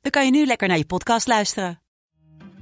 [0.00, 1.80] dan kan je nu lekker naar je podcast luisteren.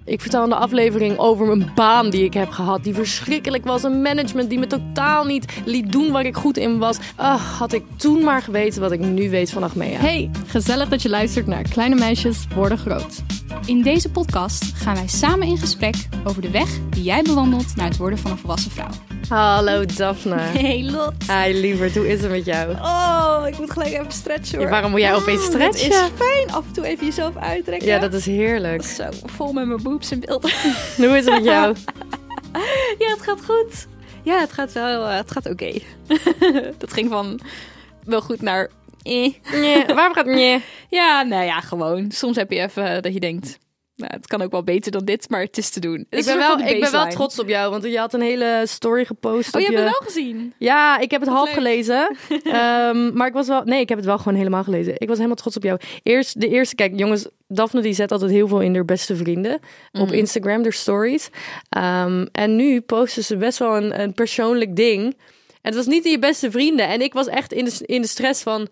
[0.04, 2.84] Ik vertel in de aflevering over een baan die ik heb gehad.
[2.84, 3.82] Die verschrikkelijk was.
[3.82, 6.98] Een management die me totaal niet liet doen waar ik goed in was.
[7.16, 9.98] Ach, had ik toen maar geweten wat ik nu weet van Achmea.
[9.98, 13.22] Hey, gezellig dat je luistert naar Kleine Meisjes Worden Groot.
[13.66, 15.94] In deze podcast gaan wij samen in gesprek
[16.24, 19.07] over de weg die jij bewandelt naar het worden van een volwassen vrouw.
[19.26, 20.36] Hallo Daphne.
[20.62, 21.12] Hey Lot.
[21.26, 22.72] Hi lieverd, hoe is het met jou?
[22.74, 24.64] Oh, ik moet gelijk even stretchen hoor.
[24.64, 25.92] Ja, waarom moet jij opeens Mm, stretchen?
[25.92, 27.88] Het is fijn, af en toe even jezelf uittrekken.
[27.88, 28.84] Ja, dat is heerlijk.
[28.84, 30.52] Zo, vol met mijn boobs in beeld.
[30.96, 31.74] Hoe is het met jou?
[33.04, 33.86] ja, het gaat goed.
[34.22, 35.72] Ja, het gaat wel, eh, het gaat oké.
[36.78, 37.40] dat ging van
[38.04, 38.70] wel goed naar...
[39.02, 39.32] Eh.
[39.52, 40.62] Nee, waarom gaat het nee?
[40.88, 42.10] Ja, nou ja, gewoon.
[42.10, 43.58] Soms heb je even dat je denkt...
[43.98, 46.06] Nou, het kan ook wel beter dan dit, maar het is te doen.
[46.10, 48.62] Het Ik ben, wel, ik ben wel trots op jou, want je had een hele
[48.66, 49.54] story gepost.
[49.54, 50.54] Oh, je hebt het wel gezien?
[50.58, 51.54] Ja, ik heb het half leuk.
[51.54, 52.16] gelezen.
[52.42, 53.62] Ehm, maar ik was wel.
[53.64, 54.94] Nee, ik heb het wel gewoon helemaal gelezen.
[54.96, 55.80] Ik was helemaal trots op jou.
[56.02, 56.74] Eerst de eerste.
[56.74, 59.60] Kijk, jongens, Daphne die zet altijd heel veel in haar beste vrienden
[59.92, 61.28] op Instagram, de stories.
[61.68, 65.02] Ehm, en nu posten ze best wel een, een persoonlijk ding.
[65.48, 66.88] En het was niet in je beste vrienden.
[66.88, 68.68] En ik was echt in de, in de stress van.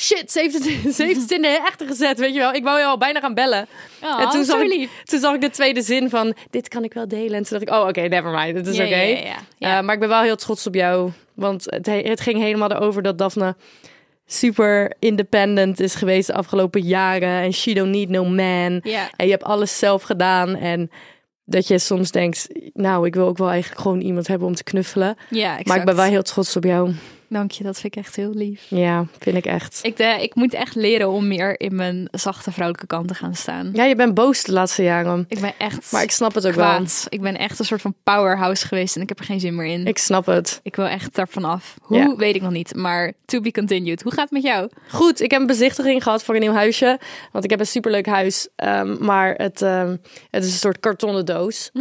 [0.00, 0.64] Shit, ze heeft, het,
[0.96, 2.52] ze heeft het in de echte gezet, weet je wel.
[2.52, 3.66] Ik wou je al bijna gaan bellen.
[4.02, 6.34] Oh, en toen zag, ik, toen zag ik de tweede zin van...
[6.50, 7.34] Dit kan ik wel delen.
[7.34, 8.56] En toen dacht ik, oh, oké, never mind.
[8.56, 8.96] Het is Ja, oké.
[8.96, 9.78] ja, ja, ja.
[9.78, 11.10] Eh, maar ik ben wel heel trots op jou.
[11.34, 13.56] Want het, he- het ging helemaal erover dat Daphne
[14.26, 17.42] super independent is geweest de afgelopen jaren.
[17.42, 18.80] En she don't need no man.
[18.82, 19.10] Ja.
[19.16, 20.56] En je hebt alles zelf gedaan.
[20.56, 20.90] En
[21.44, 24.64] dat je soms denkt, nou, ik wil ook wel eigenlijk gewoon iemand hebben om te
[24.64, 25.16] knuffelen.
[25.30, 25.66] Ja, exact.
[25.68, 26.92] Maar ik ben wel heel trots op jou.
[27.30, 28.66] Dank je, dat vind ik echt heel lief.
[28.68, 29.78] Ja, vind ik echt.
[29.82, 33.34] Ik, eh, ik moet echt leren om meer in mijn zachte vrouwelijke kant te gaan
[33.34, 33.70] staan.
[33.72, 35.24] Ja, je bent boos de laatste jaren.
[35.28, 36.64] Ik ben echt Maar ik snap het ook wel.
[36.74, 37.06] kwaad.
[37.08, 39.66] Ik ben echt een soort van powerhouse geweest en ik heb er geen zin meer
[39.66, 39.80] in.
[39.80, 40.60] Ik, Ik snap het.
[40.62, 41.74] wil echt daarvan af.
[41.82, 42.16] Hoe, Ja.
[42.16, 42.74] weet ik nog niet.
[42.74, 44.02] Maar to be continued.
[44.02, 44.68] Hoe gaat het met jou?
[44.90, 46.98] Goed, ik heb een bezichtiging gehad voor een nieuw huisje.
[47.32, 48.48] Want ik heb een superleuk huis.
[48.56, 49.96] ehm, maar het, ehm,
[50.30, 51.70] het is een soort kartonnen doos.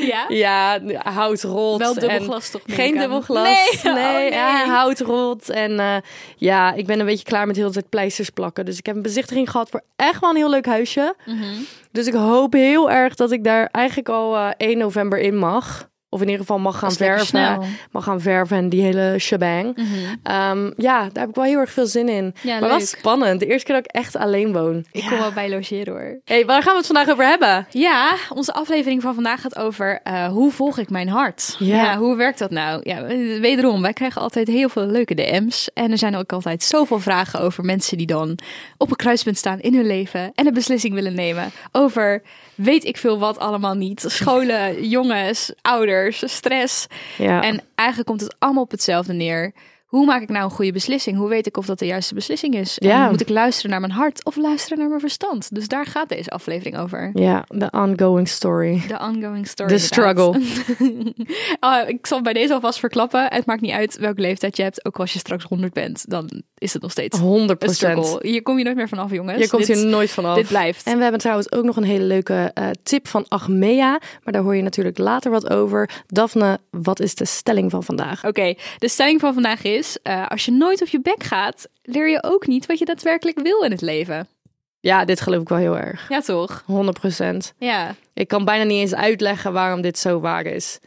[0.00, 0.24] Ja?
[0.28, 1.78] Ja, hout rolt.
[1.80, 2.62] Wel dubbel en- glas toch?
[2.66, 3.00] Geen ik aan?
[3.00, 3.42] dubbel glas.
[3.82, 4.30] Nee, nee, oh, nee.
[4.30, 5.50] Ja, hout rolt.
[5.50, 5.96] En eh,
[6.36, 8.64] ja, ik ben een beetje klaar met heel de tijd pleisters plakken.
[8.64, 11.14] Dus ik heb een bezichtiging gehad voor echt wel een heel leuk huisje.
[11.26, 11.62] Mhm.
[11.92, 15.88] Dus ik hoop heel erg dat ik daar eigenlijk al eh 1 november in mag.
[16.10, 17.26] Of in ieder geval mag gaan verven.
[17.26, 17.64] snel.
[17.90, 19.76] Mag gaan verven en die hele shebang.
[19.76, 19.86] Mhm.
[20.22, 22.34] Ehm, ja, daar heb ik wel heel erg veel zin in.
[22.42, 22.86] Ja, maar wel leuk.
[22.86, 23.40] spannend.
[23.40, 24.84] De eerste keer dat ik echt alleen woon.
[24.92, 26.20] Ik kom wel bij logeren hoor.
[26.24, 27.66] hey, waar gaan we het vandaag over hebben?
[27.70, 31.56] Ja, onze aflevering van vandaag gaat over eh, hoe volg ik mijn hart?
[31.58, 31.96] Ja.
[31.96, 32.80] hoe werkt dat nou?
[32.82, 33.02] Ja,
[33.40, 35.70] wederom, wij krijgen altijd heel veel leuke DM's.
[35.74, 38.38] En er zijn ook altijd zoveel vragen over mensen die dan
[38.76, 42.22] op een kruispunt staan in hun leven en een beslissing willen nemen over
[42.58, 44.04] weet ik veel wat allemaal niet.
[44.06, 46.86] Scholen, jongens, ouders, stress.
[47.18, 47.42] Ja.
[47.42, 49.52] En eigenlijk komt het allemaal op hetzelfde neer.
[49.88, 51.16] Hoe maak ik nou een goede beslissing?
[51.16, 52.76] Hoe weet ik of dat de juiste beslissing is?
[52.78, 53.04] Ja.
[53.04, 55.54] En moet ik luisteren naar mijn hart of luisteren naar mijn verstand?
[55.54, 57.10] Dus daar gaat deze aflevering over.
[57.14, 58.82] ja, de ongoing story.
[58.88, 59.68] De ongoing story.
[59.68, 60.26] De struggle.
[61.60, 63.26] oh, ik zal bij deze alvast verklappen.
[63.28, 64.84] Het maakt niet uit welke leeftijd je hebt.
[64.84, 68.18] Ook als je straks 100 bent, dan is het nog steeds 100 een struggle.
[68.22, 69.42] Hier kom je nooit meer vanaf, jongens.
[69.42, 70.36] Je komt dit, hier nooit vanaf.
[70.36, 70.86] dit blijft.
[70.86, 74.00] En we hebben trouwens ook nog een hele leuke eh, tip van Achmea.
[74.24, 75.90] Maar daar hoor je natuurlijk later wat over.
[76.06, 78.24] Daphne, wat is de stelling van vandaag?
[78.24, 82.08] Oké, de stelling van vandaag is: eh, als je nooit op je bek gaat, leer
[82.08, 84.28] je ook niet wat je daadwerkelijk wil in het leven.
[84.80, 86.08] Ja, dit geloof ik wel heel erg.
[86.08, 86.64] Ja, toch?
[86.66, 87.94] 100% Ja.
[88.14, 90.78] Ik kan bijna niet eens uitleggen waarom dit zo waar is.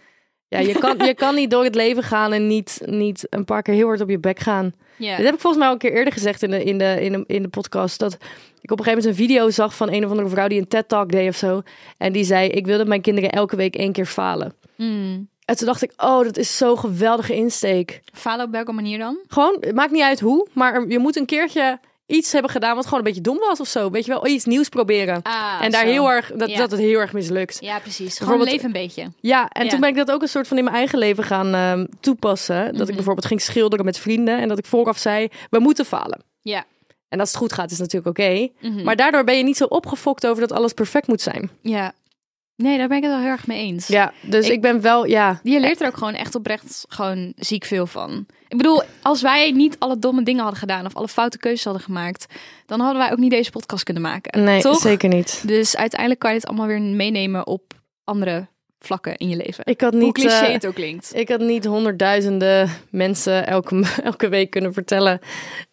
[0.48, 3.62] Ja, je kan, je kan niet door het leven gaan en niet, niet een paar
[3.62, 4.74] keer heel hard op je bek gaan.
[4.98, 5.16] ja.
[5.16, 7.12] Dit heb ik volgens mij al een keer eerder gezegd in de, in de, in
[7.12, 8.00] de, in de podcast.
[8.00, 8.14] Dat
[8.62, 10.68] ik op een gegeven moment een video zag van een of andere vrouw die een
[10.68, 11.62] TED-talk deed of zo.
[11.98, 14.54] En die zei, ik wil dat mijn kinderen elke week één keer falen.
[14.78, 15.30] Mm.
[15.52, 18.02] En toen dacht ik, oh, dat is zo'n geweldige insteek.
[18.14, 19.18] Falen op welke manier dan?
[19.28, 22.84] Gewoon, het maakt niet uit hoe, maar je moet een keertje iets hebben gedaan wat
[22.84, 23.90] gewoon een beetje dom was of zo.
[23.90, 25.22] Weet je wel, iets nieuws proberen.
[25.22, 25.92] Ah, en daar zo.
[25.92, 26.58] heel erg, dat, Ja.
[26.58, 27.58] dat het heel erg mislukt.
[27.62, 28.18] Ja, precies.
[28.18, 29.12] Gewoon leef een beetje.
[29.20, 29.70] Ja, en Ja.
[29.70, 32.66] toen ben ik dat ook een soort van in mijn eigen leven gaan ehm, toepassen.
[32.66, 32.90] Dat Mhm.
[32.90, 36.24] ik bijvoorbeeld ging schilderen met vrienden en dat ik vooraf zei, we moeten falen.
[36.42, 36.64] Ja.
[37.10, 38.48] En als het goed gaat, is natuurlijk oké.
[38.62, 38.84] Mhm.
[38.84, 41.50] Maar daardoor ben je niet zo opgefokt over dat alles perfect moet zijn.
[41.62, 41.94] Ja.
[42.62, 43.88] Nee, daar ben ik het wel heel erg mee eens.
[43.88, 45.40] Ja, dus ik, Ik- ben wel, ja.
[45.44, 48.26] Je leert er ook gewoon echt oprecht gewoon ziek veel van.
[48.48, 51.84] Ik bedoel, als wij niet alle domme dingen hadden gedaan of alle foute keuzes hadden
[51.84, 52.26] gemaakt,
[52.66, 54.44] dan hadden wij ook niet deze podcast kunnen maken.
[54.44, 54.80] Nee, toch?
[54.82, 55.44] zeker niet.
[55.48, 57.74] Dus uiteindelijk kan je het allemaal weer meenemen op
[58.04, 58.48] andere
[58.80, 59.66] vlakken in je leven.
[59.66, 61.12] Ik had Hoe niet, cliché eh, het ook klinkt.
[61.16, 65.20] ik had niet honderdduizenden mensen elke, elke week kunnen vertellen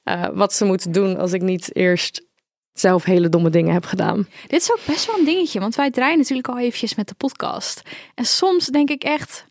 [0.02, 2.26] eh, wat ze moeten doen als ik niet eerst
[2.80, 4.28] zelf hele domme dingen heb gedaan.
[4.46, 7.14] Dit is ook best wel een dingetje, want wij draaien natuurlijk al eventjes met de
[7.14, 7.82] podcast.
[8.14, 9.44] En soms denk ik echt,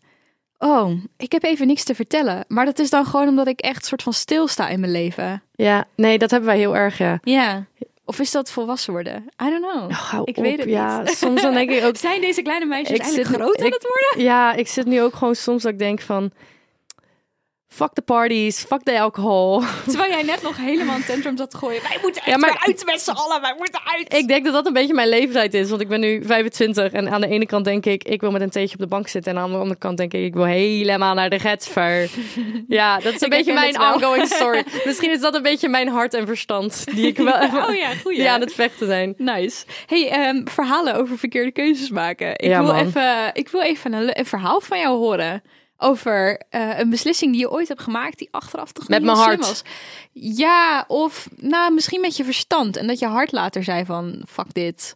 [0.58, 2.44] oh, ik heb even niks te vertellen.
[2.48, 5.42] Maar dat is dan gewoon omdat ik echt soort van stilsta in mijn leven.
[5.52, 7.18] Ja, nee, dat hebben wij heel erg, ja.
[7.22, 7.66] Ja.
[8.04, 9.24] Of is dat volwassen worden?
[9.42, 9.90] I don't know.
[9.90, 10.42] Oh, ik op.
[10.44, 11.10] weet het ja, niet.
[11.16, 13.82] soms dan denk ik ook, Zijn deze kleine meisjes Ik eigenlijk zit- groot aan het
[14.12, 14.24] worden?
[14.30, 16.30] ja, ik zit nu ook gewoon soms dat ik denk van,
[17.68, 19.62] fuck the parties, fuck de alcohol.
[19.88, 21.82] Terwijl jij net nog helemaal een tantrum zat te gooien.
[21.82, 23.40] Wij moeten echt Ja, maar- uit met z'n allen.
[23.40, 24.14] Wij moeten uit.
[24.14, 27.10] Ik denk dat dat een beetje mijn leeftijd is, want ik ben nu 25 en
[27.10, 29.32] aan de ene kant denk ik, ik wil met een theetje op de bank zitten
[29.32, 32.08] en aan de andere kant denk ik, ik wil helemaal naar de Getver.
[32.68, 34.64] Ja, dat is een Ik beetje mijn ongoing story.
[34.84, 37.88] Misschien is dat een beetje mijn hart en verstand die ik wel even, Oh ja,
[38.02, 38.18] goeie.
[38.18, 39.14] die aan het vechten zijn.
[39.16, 39.64] Nice.
[39.86, 42.30] Hey, ehm, verhalen over verkeerde keuzes maken.
[42.30, 42.86] Ik Ja, wil man.
[42.86, 45.42] even, ik wil even een verhaal van jou horen.
[45.80, 49.18] Over eh, een beslissing die je ooit hebt gemaakt die achteraf toch Met niet mijn
[49.22, 49.46] hart.
[49.46, 49.62] was.
[50.12, 52.76] Ja, of nou, misschien met je verstand.
[52.76, 54.94] En dat je hart later zei van, fuck dit.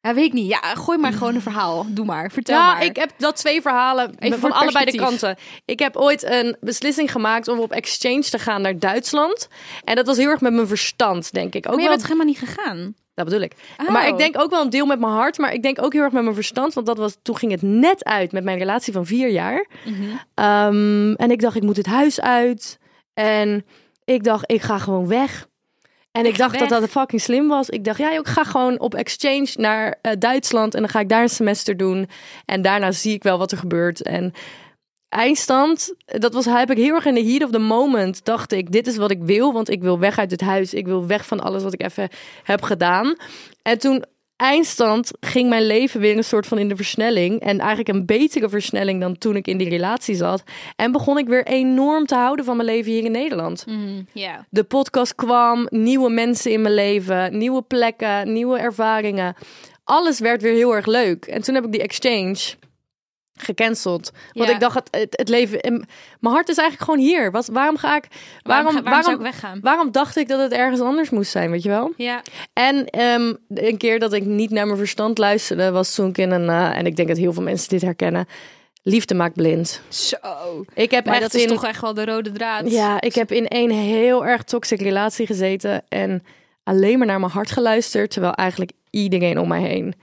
[0.00, 0.48] Ja, weet ik niet.
[0.48, 1.86] Ja, gooi maar gewoon een verhaal.
[1.88, 2.30] Doe maar.
[2.30, 2.84] Vertel Ja, maar.
[2.84, 5.36] ik heb dat twee verhalen Even van allebei de kanten.
[5.64, 9.48] Ik heb ooit een beslissing gemaakt om op exchange te gaan naar Duitsland.
[9.84, 11.66] En dat was heel erg met mijn verstand, denk ik.
[11.66, 12.94] Ook maar je wel, bent helemaal niet gegaan.
[13.14, 13.52] Dat bedoel ik.
[13.76, 13.90] Oh.
[13.90, 16.02] Maar ik denk ook wel een deel met mijn hart, maar ik denk ook heel
[16.02, 16.74] erg met mijn verstand.
[16.74, 19.66] Want dat was, toen ging het net uit met mijn relatie van vier jaar.
[19.84, 20.02] Mhm.
[20.34, 22.78] Ehm, en ik dacht, ik moet het huis uit.
[23.14, 23.64] En
[24.04, 25.48] ik dacht, ik ga gewoon weg.
[26.12, 26.80] En ik dacht dat weg?
[26.80, 27.68] dat fucking slim was.
[27.68, 30.74] Ik dacht, ja, ik ga gewoon op exchange naar eh, Duitsland.
[30.74, 32.08] En dan ga ik daar een semester doen.
[32.44, 34.02] En daarna zie ik wel wat er gebeurt.
[34.02, 34.32] En
[35.14, 38.24] eindstand, dat was, heb ik heel erg in de heat of the moment.
[38.24, 39.52] Dacht ik, dit is wat ik wil.
[39.52, 40.74] Want ik wil weg uit het huis.
[40.74, 42.08] Ik wil weg van alles wat ik even
[42.42, 43.16] heb gedaan.
[43.62, 44.04] En toen
[44.36, 47.40] eindstand ging mijn leven weer een soort van in de versnelling.
[47.40, 50.42] En eigenlijk een betere versnelling dan toen ik in die relatie zat.
[50.76, 53.64] En begon ik weer enorm te houden van mijn leven hier in Nederland.
[54.12, 54.46] Ja.
[54.50, 59.34] De podcast kwam, nieuwe mensen in mijn leven, nieuwe plekken, nieuwe ervaringen.
[59.84, 61.24] Alles werd weer heel erg leuk.
[61.24, 62.54] En toen heb ik die exchange
[63.36, 64.12] gecanceld.
[64.32, 64.54] Want Ja.
[64.54, 65.60] ik dacht, het, het, leven...
[65.60, 65.86] en
[66.20, 67.30] Mijn hart is eigenlijk gewoon hier.
[67.30, 68.04] Wat, waarom ga ik...
[68.42, 69.58] Waarom, ga- waarom ik weggaan?
[69.62, 71.92] Waarom dacht ik dat het ergens anders moest zijn, weet je wel?
[71.96, 72.22] Ja.
[72.52, 76.30] En ehm, een keer dat ik niet naar mijn verstand luisterde, was toen ik in
[76.30, 78.26] een, eh, en ik denk dat heel veel mensen dit herkennen,
[78.82, 79.80] liefde maakt blind.
[79.88, 80.16] Zo.
[80.74, 82.70] Ik heb Maar echt dat is in, toch echt wel de rode draad.
[82.70, 86.24] ja, ik heb in een heel erg toxic relatie gezeten en
[86.64, 89.94] alleen maar naar mijn hart geluisterd, terwijl eigenlijk iedereen om mij heen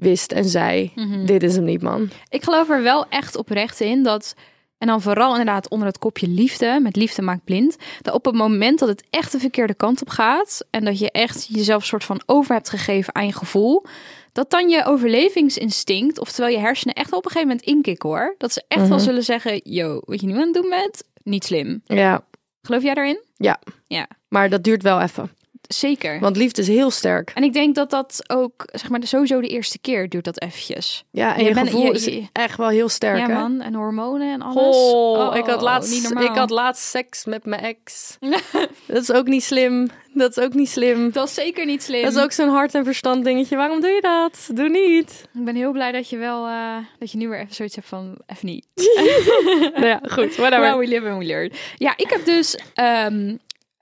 [0.00, 1.24] wist en zei, Mhm.
[1.26, 2.10] dit is hem niet, man.
[2.28, 4.34] Ik geloof er wel echt oprecht in dat,
[4.78, 8.34] en dan vooral inderdaad onder het kopje liefde, met liefde maakt blind, dat op het
[8.34, 12.04] moment dat het echt de verkeerde kant op gaat en dat je echt jezelf soort
[12.04, 13.84] van over hebt gegeven aan je gevoel,
[14.32, 18.52] dat dan je overlevingsinstinct, oftewel je hersenen echt op een gegeven moment inkikken hoor, dat
[18.52, 19.06] ze echt wel Mhm.
[19.06, 21.82] zullen zeggen, yo, wat je nu aan het doen bent, niet slim.
[21.84, 22.24] Ja,
[22.62, 23.20] Geloof jij daarin?
[23.36, 23.60] ja.
[23.86, 25.30] Ja, Maar dat duurt wel even,
[25.74, 26.20] zeker.
[26.20, 27.30] want liefde is heel sterk.
[27.34, 31.04] En ik denk dat dat ook, zeg maar, sowieso de eerste keer duurt dat eventjes.
[31.10, 33.34] Ja, en Je je, bent- gevoel je- is echt wel heel sterk, ja hè?
[33.34, 34.76] man, en hormonen en alles.
[34.76, 38.16] Oh, ik, had niet laatst, ik had laatst seks met mijn ex.
[38.86, 39.88] dat is ook niet slim.
[40.14, 41.10] Dat is ook niet slim.
[41.12, 42.02] Dat is zeker niet slim.
[42.02, 43.56] Dat is ook zo'n hart- en verstand dingetje.
[43.56, 44.48] Waarom doe je dat?
[44.56, 45.28] Doe niet.
[45.34, 47.88] Ik ben heel blij dat je wel, eh, dat je nu weer even zoiets hebt
[47.88, 48.66] van, even niet.
[49.74, 50.36] nou ja, goed.
[50.36, 50.60] Whatever.
[50.60, 51.52] Well, we live and we learn.
[51.76, 53.36] Ja, ik heb dus ehm,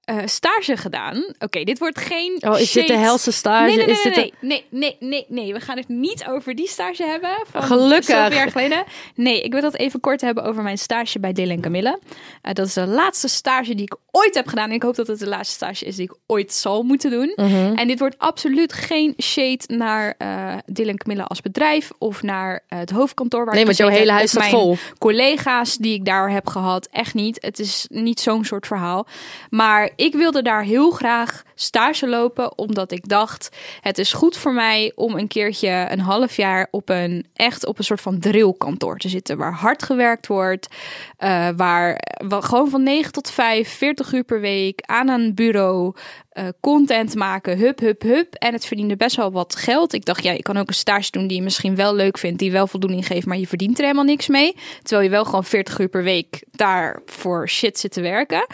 [0.08, 1.24] eh, stage gedaan.
[1.38, 3.66] Oké, dit wordt geen oh, is dit de helse stage?
[3.66, 5.52] Nee, nee, nee, is dit nee, nee, nee, nee, nee.
[5.52, 7.30] We gaan het niet over die stage hebben.
[7.50, 8.08] Van Gelukkig.
[8.08, 8.84] jaar geleden.
[9.14, 11.98] Nee, ik wil dat even kort hebben over mijn stage bij Dylan Camille.
[12.42, 14.68] Eh, dat is de laatste stage die ik ooit heb gedaan.
[14.68, 17.32] En ik hoop dat het de laatste stage is die ik ooit zal moeten doen.
[17.36, 17.74] Mhm.
[17.74, 21.90] En dit wordt absoluut geen shade naar eh Dylan Camille als bedrijf.
[21.98, 24.76] Of naar het hoofdkantoor waar Nee, ik want jouw hele huis staat vol.
[24.98, 26.88] collega's die ik daar heb gehad.
[26.90, 27.38] Echt niet.
[27.40, 29.06] Het is niet zo'n soort verhaal.
[29.50, 34.52] Maar ik wilde daar heel graag stage lopen, omdat ik dacht: het is goed voor
[34.52, 38.98] mij om een keertje een half jaar op een echt op een soort van drillkantoor
[38.98, 40.68] te zitten, waar hard gewerkt wordt,
[41.16, 45.94] eh, waar, gewoon van 9 tot 5, 40 uur per week aan een bureau.
[46.28, 48.34] eh, content maken, hup, hup, hup.
[48.34, 49.92] En het verdiende best wel wat geld.
[49.92, 52.38] Ik dacht, ja, je kan ook een stage doen die je misschien wel leuk vindt,
[52.38, 54.54] die wel voldoening geeft, maar je verdient er helemaal niks mee.
[54.82, 58.46] Terwijl je wel gewoon 40 uur per week daar voor shit zit te werken.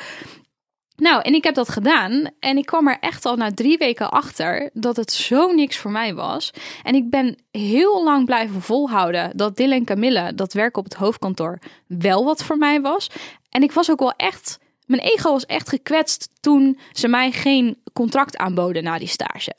[0.96, 2.30] Nou, en ik heb dat gedaan.
[2.40, 5.90] En ik kwam er echt al na drie weken achter dat het zo niks voor
[5.90, 6.50] mij was.
[6.82, 10.94] En ik ben heel lang blijven volhouden dat Dylan en Camille, dat werken op het
[10.94, 13.10] hoofdkantoor, wel wat voor mij was.
[13.50, 14.58] En ik was ook wel echt.
[14.86, 19.54] Mijn ego was echt gekwetst toen ze mij geen contract aanboden na die stage.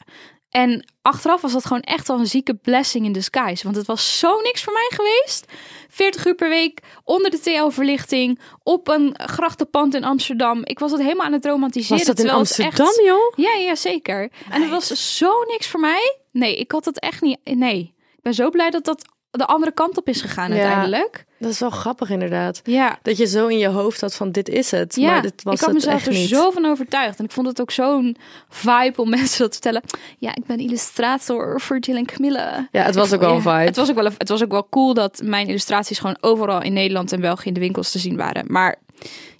[0.55, 3.63] En achteraf was dat gewoon echt al een zieke blessing in disguise.
[3.63, 5.45] Want het was zo niks voor mij geweest.
[5.89, 10.61] 40 uur per week, onder de TL-verlichting, op een grachtenpand in Amsterdam.
[10.63, 11.97] Ik was het helemaal aan het romantiseren.
[11.97, 13.01] Was dat in Amsterdam, echt...
[13.05, 13.33] joh?
[13.35, 14.31] Ja, ja, zeker.
[14.49, 16.17] En het was zo niks voor mij.
[16.31, 17.39] Nee, ik had het echt niet...
[17.43, 17.93] Nee.
[17.97, 20.55] Ik ben zo blij dat dat de andere kant op is gegaan Ja.
[20.55, 21.25] uiteindelijk.
[21.37, 22.61] Dat is wel grappig inderdaad.
[22.63, 22.99] Ja.
[23.01, 24.95] Dat je zo in je hoofd had van dit is het.
[24.95, 26.29] Ja, maar dit was ik had mezelf echt er niet.
[26.29, 27.19] zo van overtuigd.
[27.19, 28.17] En ik vond het ook zo'n
[28.49, 29.81] vibe om mensen dat te vertellen.
[30.17, 32.67] Ja, ik ben illustrator voor Jill en Camille.
[32.71, 33.65] Ja, het was ook wel een Ja, vibe.
[33.65, 36.73] Het was, ook wel, het was ook wel cool dat mijn illustraties gewoon overal in
[36.73, 38.43] Nederland en België in de winkels te zien waren.
[38.47, 38.75] Maar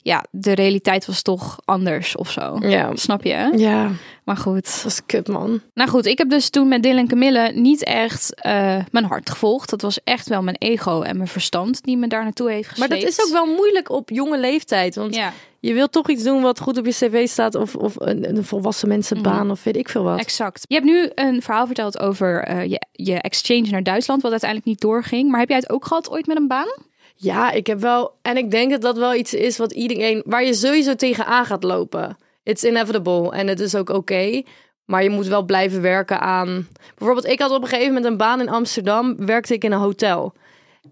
[0.02, 2.58] ja, de realiteit was toch anders of zo.
[2.60, 2.96] Ja.
[2.96, 3.34] Snap je?
[3.34, 3.46] hè?
[3.48, 3.92] Ja,
[4.24, 4.64] Maar goed.
[4.66, 5.62] dat was kut man.
[5.74, 9.30] Nou goed, ik heb dus toen met Dylan en Camille niet echt eh, mijn hart
[9.30, 9.70] gevolgd.
[9.70, 12.88] Dat was echt wel mijn ego en mijn verstand die me daar naartoe heeft Maar
[12.88, 13.02] gesleept.
[13.18, 14.96] dat is ook wel moeilijk op jonge leeftijd.
[14.96, 17.56] Want Ja, je wilt toch iets doen wat goed op je cv staat.
[17.56, 20.20] Of, of een, een volwassen mensenbaan of weet ik veel wat.
[20.20, 20.66] exact.
[20.68, 24.70] Je hebt nu een verhaal verteld over eh, je, je exchange naar Duitsland, wat uiteindelijk
[24.70, 25.30] niet doorging.
[25.30, 26.74] Maar heb jij het ook gehad ooit met een baan?
[27.16, 28.18] Ja, ik heb wel.
[28.22, 30.24] En ik denk dat dat wel iets is wat iedereen.
[30.26, 32.18] waar je sowieso tegenaan gaat lopen.
[32.44, 33.32] It's inevitable.
[33.32, 34.44] En het is ook oké.
[34.86, 36.68] maar je moet wel blijven werken aan.
[36.96, 39.26] Bijvoorbeeld, ik had op een gegeven moment een baan in Amsterdam.
[39.26, 40.34] Werkte ik in een hotel.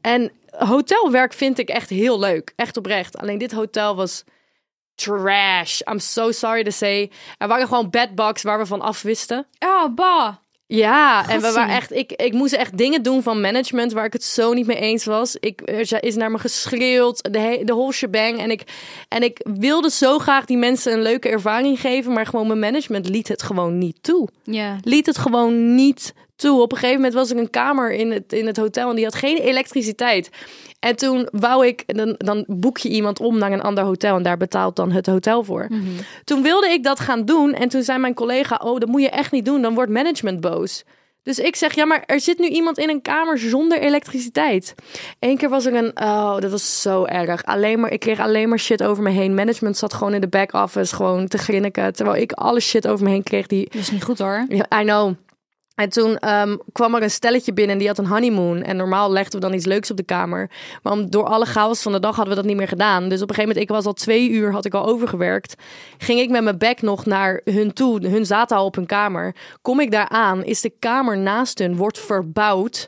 [0.02, 2.54] En hotelwerk vind ik echt heel leuk.
[2.56, 3.18] Echt oprecht.
[3.18, 4.24] Alleen dit hotel was
[4.96, 5.82] trash.
[5.92, 7.12] I'm so sorry to say.
[7.38, 9.46] Er waren gewoon bedbugs waar we van afwisten.
[9.60, 10.36] Oh, bah.
[10.68, 14.14] Ja, en we waren echt, ik, ik moest echt dingen doen van management waar ik
[14.14, 15.36] het zo niet mee eens was.
[15.40, 18.40] Ik, er is naar me geschreeuwd, de, he- de whole shebang.
[18.40, 18.64] En ik,
[19.08, 23.10] en ik wilde zo graag die mensen een leuke ervaring geven, maar gewoon mijn management
[23.10, 24.28] liet het gewoon niet toe.
[24.44, 24.78] Ja.
[24.84, 26.62] Liet het gewoon niet toe.
[26.62, 29.04] Op een gegeven moment was ik een kamer in het, in het hotel en die
[29.04, 30.30] had geen elektriciteit.
[30.80, 34.24] En toen wou ik, dan, dan boek je iemand om naar een ander hotel en
[34.24, 35.68] daar betaalt dan het hotel voor.
[36.24, 39.10] Toen wilde ik dat gaan doen en toen zei mijn collega, oh dat moet je
[39.10, 40.84] echt niet doen, dan wordt management boos.
[41.24, 44.76] Dus ik zeg, ja, maar er zit nu iemand in een kamer zonder elektriciteit.
[45.20, 47.44] Eén keer was er een, oh, dat was zo erg.
[47.44, 49.34] Alleen maar, ik kreeg alleen maar shit over me heen.
[49.34, 53.06] Management zat gewoon in de back office gewoon te grinniken, terwijl ik alle shit over
[53.06, 54.46] me heen kreeg die Dat is niet goed hoor.
[54.50, 55.14] ja, I know.
[55.76, 58.62] En toen ehm, kwam er een stelletje binnen en die had een honeymoon.
[58.62, 60.50] En normaal legden we dan iets leuks op de kamer.
[60.84, 63.10] Maar door alle chaos van de dag hadden we dat niet meer gedaan.
[63.10, 65.56] Dus op een gegeven moment, ik was al twee uur, had ik al overgewerkt.
[65.98, 68.08] Ging ik met mijn bek nog naar hun toe.
[68.08, 69.36] Hun zaten al op hun kamer.
[69.62, 72.88] Kom ik daar aan, is de kamer naast hun, wordt verbouwd.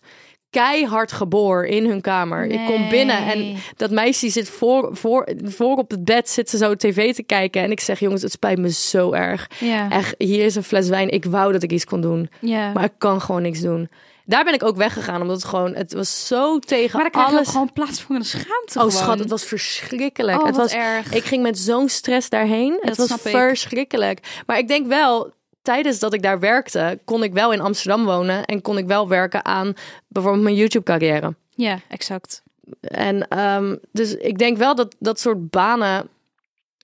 [0.56, 2.46] Keihard geboor in hun kamer.
[2.46, 6.58] Ik kom binnen en dat meisje zit voor, voor, voor op het bed, zit ze
[6.58, 7.62] zo tv te kijken.
[7.62, 9.50] En ik zeg, jongens, het spijt me zo erg.
[9.60, 9.90] Ja.
[9.90, 11.10] Echt, hier is een fles wijn.
[11.10, 12.30] Ik wou dat ik iets kon doen.
[12.40, 12.72] Ja.
[12.74, 13.90] Maar ik kan gewoon niks doen.
[14.26, 17.40] Daar ben ik ook weggegaan, omdat het gewoon, het was zo tegen Maar alles.
[17.40, 18.92] ook gewoon plaatsvangende schaamte Oh gewoon.
[18.92, 20.40] schat, het was verschrikkelijk.
[20.40, 21.14] Oh, het was, erg.
[21.14, 22.78] Ik ging met zo'n stress daarheen.
[22.82, 23.18] het was ik.
[23.20, 24.44] verschrikkelijk.
[24.46, 25.34] Maar ik denk wel,
[25.66, 29.08] tijdens dat ik daar werkte, kon ik wel in Amsterdam wonen en kon ik wel
[29.08, 29.74] werken aan
[30.08, 31.36] bijvoorbeeld mijn YouTube-carrière.
[31.50, 32.44] Ja, exact.
[32.82, 36.08] En ehm, dus ik denk wel dat dat soort banen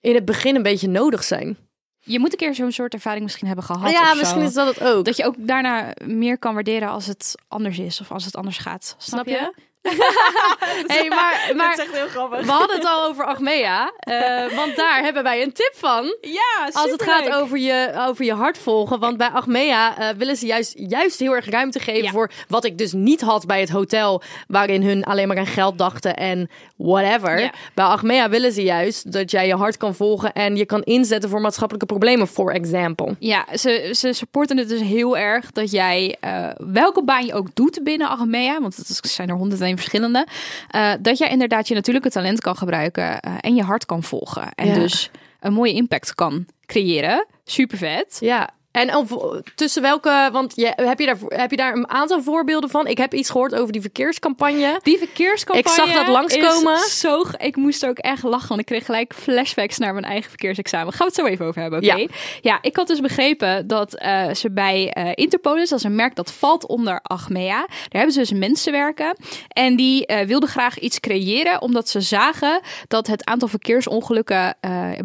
[0.00, 1.56] in het begin een beetje nodig zijn.
[2.04, 3.90] Je moet een keer zo'n soort ervaring misschien hebben gehad.
[3.90, 4.14] ja, of zo.
[4.18, 5.04] misschien is dat het ook.
[5.04, 8.58] Dat je ook daarna meer kan waarderen als het anders is of als het anders
[8.58, 8.84] gaat.
[8.84, 9.32] Snap, Snap je?
[9.32, 9.52] je?
[10.86, 12.44] Hey, maar, maar heel grappig.
[12.44, 16.16] we hadden het al over Achmea, eh, want daar hebben wij een tip van.
[16.20, 19.00] Ja, Als het gaat over je, over je hart volgen.
[19.00, 22.10] Want bij Achmea eh, willen ze juist, juist heel erg ruimte geven Ja.
[22.10, 24.22] voor wat ik dus niet had bij het hotel.
[24.48, 27.40] Waarin hun alleen maar aan geld dachten en whatever.
[27.40, 27.50] Ja.
[27.74, 31.30] Bij Achmea willen ze juist dat jij je hart kan volgen en je kan inzetten
[31.30, 33.16] voor maatschappelijke problemen, for example.
[33.18, 37.54] Ja, ze, ze supporten het dus heel erg dat jij, eh, welke baan je ook
[37.54, 40.26] doet binnen Achmea, want het is- zijn er 101 verschillende,
[40.70, 44.52] eh, dat jij inderdaad je natuurlijke talent kan gebruiken eh, en je hart kan volgen.
[44.54, 44.74] En Ja.
[44.74, 45.10] dus
[45.40, 47.26] een mooie impact kan creëren.
[47.44, 48.16] Super vet.
[48.20, 48.50] Ja.
[48.72, 49.12] En of,
[49.54, 52.86] tussen welke, want je, heb, je daar, heb je daar een aantal voorbeelden van?
[52.86, 54.80] Ik heb iets gehoord over die verkeerscampagne.
[54.82, 55.68] Die verkeerscampagne.
[55.68, 56.78] Ik zag dat langskomen.
[56.78, 60.92] Zo, ik moest ook echt lachen, want ik kreeg gelijk flashbacks naar mijn eigen verkeersexamen.
[60.92, 61.96] Gaan we het zo even over hebben, oké?
[61.96, 62.06] Ja.
[62.40, 62.58] Ja.
[62.62, 66.32] ik had dus begrepen dat eh, ze bij eh Interpolis, dat is een merk dat
[66.32, 69.16] valt onder Achmea, daar hebben ze dus mensen werken.
[69.48, 74.56] En die eh, wilden graag iets creëren, omdat ze zagen dat het aantal verkeersongelukken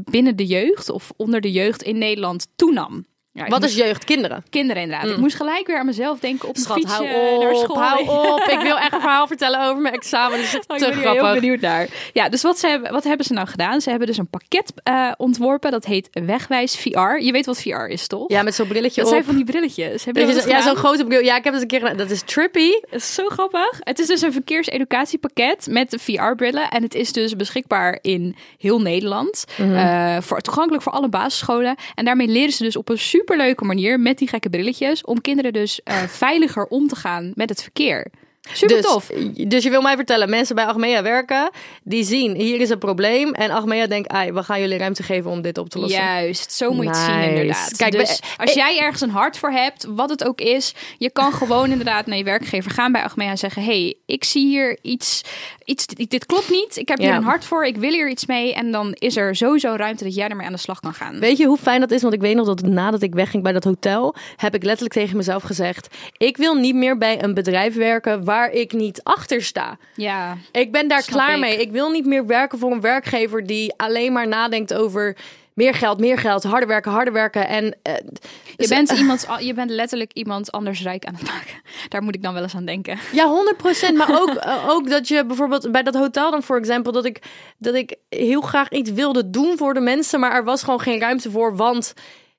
[0.03, 3.05] binnen de jeugd of onder de jeugd in Nederland toenam.
[3.38, 4.03] Ja, ik Wat moest- is jeugd?
[4.03, 4.44] Kinderen.
[4.50, 5.10] Kinderen inderdaad.
[5.10, 7.06] Ik moest gelijk weer aan mezelf denken op Schat, hou
[7.39, 7.82] naar op, school.
[7.82, 8.39] hou op.
[8.39, 10.38] Ik wil echt een verhaal vertellen over mijn examen.
[10.38, 11.41] Dat is echt Oh, ik te ben hier heel grappig.
[11.41, 11.88] benieuwd naar.
[12.13, 13.82] Ja, dus wat, ze hebben, wat hebben ze nou gedaan?
[13.82, 15.72] Ze hebben dus een pakket eh, ontworpen.
[15.72, 17.17] Dat heet Wegwijs VR.
[17.24, 18.29] Je weet wat VR is, toch?
[18.32, 19.12] Ja, met zo'n brilletje dat op.
[19.15, 20.06] zijn van die brilletjes.
[20.06, 21.22] Heb je Dat dat je zo- ja, zo'n grote bril.
[21.24, 21.98] Ja, ik heb het een keer gedaan.
[21.98, 22.70] Dat is trippy.
[22.72, 23.77] Het is zo grappig.
[23.79, 26.70] Het is dus een verkeerseducatiepakket met VR-brillen.
[26.70, 29.46] En het is dus beschikbaar in heel Nederland.
[29.58, 29.75] Mhm.
[29.75, 31.75] Eh, voor, toegankelijk voor alle basisscholen.
[31.96, 35.03] En daarmee leren ze dus op een superleuke manier met die gekke brilletjes...
[35.03, 38.07] om kinderen dus eh, veiliger om te gaan met het verkeer.
[38.54, 39.08] Super dus, tof.
[39.48, 41.50] Dus je wil mij vertellen, mensen bij Achmea werken,
[41.84, 43.34] die zien, hier is een probleem.
[43.34, 46.00] En Achmea denkt, ai, we gaan jullie ruimte geven om dit op te lossen.
[46.01, 47.75] Juist, zo moet je het zien inderdaad.
[47.77, 51.10] Kijk, dus als ik- jij ergens een hart voor hebt, wat het ook is, je
[51.10, 54.77] kan gewoon inderdaad naar je werkgever gaan bij Achmea en zeggen: hey, ik zie hier
[54.82, 55.22] iets,
[55.66, 56.77] iets, dit, dit klopt niet.
[56.77, 57.16] Ik heb hier Ja.
[57.16, 58.54] een hart voor, ik wil hier iets mee.
[58.54, 61.20] En dan is er sowieso ruimte dat jij ermee aan de slag kan gaan.
[61.20, 62.01] Weet je hoe fijn dat is?
[62.01, 65.18] Want ik weet nog dat nadat ik wegging bij dat hotel, heb ik letterlijk tegen
[65.18, 65.88] mezelf gezegd:
[66.18, 69.77] Ik wil niet meer bij een bedrijf werken waar ik niet achter sta.
[69.96, 71.39] Ja, Ik ben daar klaar ik.
[71.39, 71.62] mee.
[71.62, 75.15] Ik wil niet meer werken voor een werkgever die alleen maar nadenkt over
[75.53, 77.48] meer geld, meer geld, harder werken, harder werken.
[77.48, 81.62] En eh, je dus- bent, iemand, je bent letterlijk iemand anders rijk aan het maken.
[81.89, 83.00] Daar moet ik dan wel eens aan denken.
[83.12, 83.44] Ja,
[83.91, 83.94] 100%.
[83.96, 87.22] Maar ook, eh, ook dat je bijvoorbeeld bij dat hotel dan, voor example, dat ik,
[87.58, 91.00] dat ik heel graag iets wilde doen voor de mensen, maar er was gewoon geen
[91.00, 91.94] ruimte voor, want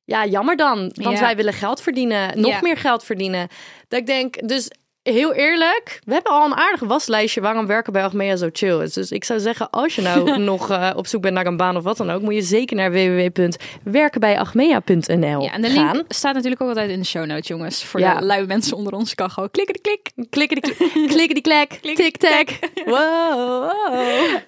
[0.05, 0.79] ja, jammer dan.
[0.95, 1.25] Want Ja.
[1.25, 2.59] wij willen geld verdienen, nog Ja.
[2.63, 3.49] meer geld verdienen.
[3.89, 4.71] Dat ik denk, dus
[5.13, 8.93] heel eerlijk, we hebben al een aardig waslijstje waarom werken bij Achmea zo chill is.
[8.93, 11.77] Dus ik zou zeggen, als je nou nog eh, op zoek bent naar een baan
[11.77, 15.97] of wat dan ook, moet je zeker naar www.werkenbijachmea.nl Ja, en de gaan.
[15.97, 17.85] link staat natuurlijk ook altijd in de show notes, jongens.
[17.85, 18.19] Voor Ja.
[18.19, 20.11] de luie mensen onder ons kan gewoon klikken de klik.
[20.31, 20.75] Klikken die
[21.15, 22.49] klikken die klek, tik tak.
[22.85, 23.71] Wow, wow.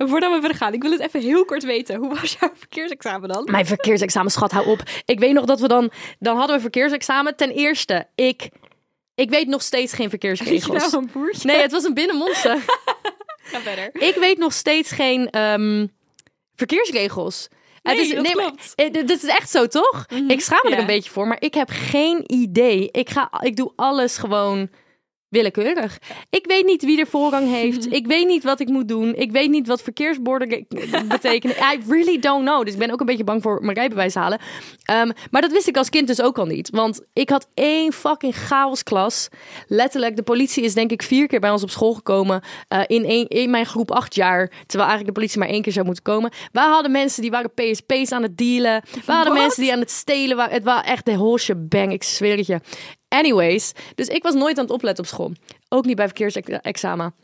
[0.08, 1.96] Voordat we verder gaan, ik wil het even heel kort weten.
[1.96, 3.48] Hoe was jouw verkeersexamen dan?
[3.50, 4.82] Mijn verkeersexamen, schat, hou op.
[5.04, 5.90] Ik weet nog dat we dan...
[6.18, 7.36] Dan hadden we verkeersexamen.
[7.36, 8.48] Ten eerste, ik...
[9.20, 10.92] Ik weet nog steeds geen verkeersregels.
[10.92, 11.32] nou?
[11.42, 12.58] Nee, het was een binnenmondse.
[13.42, 13.90] Ga verder.
[13.92, 15.86] ik weet nog steeds geen ehm,
[16.54, 17.48] verkeersregels.
[17.82, 18.72] Nee, het is, dat maar- klopt.
[18.76, 20.06] eh, dit is echt zo, toch?
[20.28, 22.88] Ik schaam me er een beetje voor, maar ik heb geen idee.
[22.90, 24.68] Ik, ga, ik doe alles gewoon
[25.30, 25.98] willekeurig.
[26.30, 27.92] Ik weet niet wie er voorrang heeft.
[27.92, 29.14] Ik weet niet wat ik moet doen.
[29.14, 30.66] Ik weet niet wat verkeersborden
[31.08, 31.56] betekenen.
[31.56, 32.64] I really don't know.
[32.64, 34.38] Dus ik ben ook een beetje bang voor mijn rijbewijs halen.
[34.84, 36.70] Ehm, maar dat wist ik als kind dus ook al niet.
[36.70, 39.28] Want ik had één fucking chaosklas.
[39.66, 42.42] Letterlijk, de politie is denk ik vier keer bij ons op school gekomen.
[42.68, 44.48] eh, in, in mijn groep acht jaar.
[44.48, 46.30] Terwijl eigenlijk de politie maar één keer zou moeten komen.
[46.52, 48.82] We hadden mensen die waren PSP's aan het dealen.
[49.06, 50.52] We hadden mensen die aan het stelen waren.
[50.54, 51.92] Het was echt de whole bang.
[51.92, 52.60] Ik zweer het je.
[53.10, 55.32] Anyways, dus ik was nooit aan het opletten op school.
[55.68, 57.14] Ook niet bij verkeersexamen.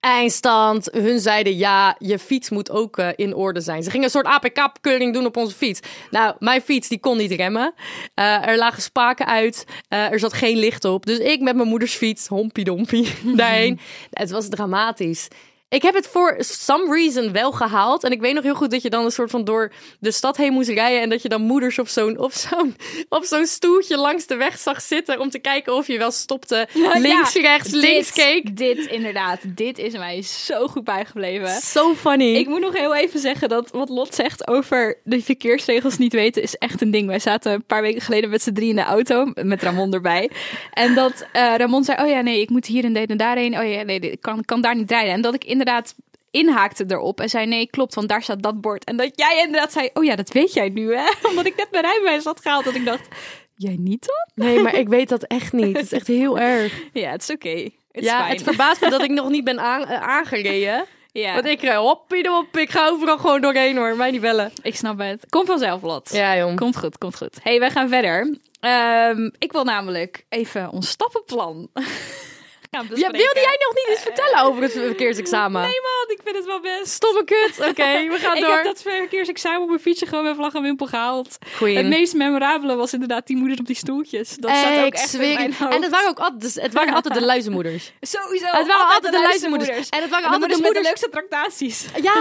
[0.00, 0.88] Eindstand.
[0.92, 3.82] Hun zeiden ja, je fiets moet ook eh, in orde zijn.
[3.82, 5.80] Ze gingen een soort APK-keuring doen op onze fiets.
[6.10, 7.74] Nou, mijn fiets die kon niet remmen.
[8.14, 9.66] Eh, er lagen spaken uit.
[9.88, 11.06] Eh, er zat geen licht op.
[11.06, 13.80] Dus ik met mijn moeders fiets, hompie dompie, daarheen.
[14.10, 15.28] Het was dramatisch.
[15.72, 18.04] Ik heb het voor some reason wel gehaald.
[18.04, 20.36] En ik weet nog heel goed dat je dan een soort van door de stad
[20.36, 21.00] heen moest rijden.
[21.00, 22.76] En dat je dan moeders op zo'n, op zo'n,
[23.08, 25.20] op zo'n stoeltje langs de weg zag zitten.
[25.20, 26.68] Om te kijken of je wel stopte.
[26.98, 28.56] Links, rechts, Dit- links keek.
[28.56, 31.48] Dit inderdaad, dit is mij zo goed bijgebleven.
[31.48, 32.34] So funny.
[32.34, 36.42] Ik moet nog heel even zeggen dat wat Lot zegt over de verkeersregels niet weten
[36.42, 37.06] is echt een ding.
[37.06, 40.30] Wij zaten een paar weken geleden met z'n drie in de auto met Ramon erbij.
[40.72, 43.58] En dat eh, Ramon zei, oh ja nee, ik moet hier en en daarheen.
[43.58, 45.12] Oh ja nee, ik kan, kan daar niet rijden.
[45.12, 45.94] En dat ik inderdaad
[46.30, 48.84] inhaakte erop en zei nee, klopt, want daar staat dat bord.
[48.84, 51.08] En dat jij inderdaad zei, oh ja, dat weet jij nu hè.
[51.28, 52.64] Omdat ik net mijn rijbewijs had gehaald.
[52.64, 53.08] Dat ik dacht,
[53.56, 54.46] jij niet dan?
[54.46, 55.76] Nee, maar ik weet dat echt niet.
[55.76, 56.80] Het is echt heel erg.
[56.92, 57.68] Ja, het is oké.
[57.92, 60.84] Het ja, het verbaast me dat ik nog niet ben eh, aangereden.
[61.12, 63.96] ja, Want ik rij hoppie op, ik ga overal gewoon doorheen hoor.
[63.96, 64.52] Mij niet bellen.
[64.62, 65.26] ik snap het.
[65.28, 66.10] Kom vanzelf, Lot.
[66.12, 66.58] Ja, jong.
[66.58, 67.38] Komt goed, komt goed.
[67.42, 68.38] hey, wij gaan verder.
[68.60, 71.68] Ehm, ik wil namelijk even ons stappenplan
[72.76, 75.60] gaan Ja, wilde jij nog niet iets vertellen over het verkeersexamen?
[75.60, 76.92] Nee man, ik vind het wel best.
[76.92, 77.68] Stomme kut.
[77.68, 78.54] Oké, we gaan ik door.
[78.54, 81.38] heb dat verkeersexamen op mijn fietsje gewoon met vlag en wimpel gehaald.
[81.56, 81.76] Queen.
[81.76, 84.36] Het meest memorabele was inderdaad die moeders op die stoeltjes.
[84.36, 85.58] Dat staat ook ik echt in zweer mijn het.
[85.58, 85.74] hoofd.
[85.74, 87.84] En het waren ook altijd, dus het waren altijd de luizenmoeders.
[88.00, 88.46] Sowieso.
[88.46, 89.68] Het waren altijd de luizenmoeders.
[89.70, 89.88] luizenmoeders.
[89.88, 91.84] En het waren En altijd de moeders met de leukste tractaties.
[92.02, 92.14] Ja,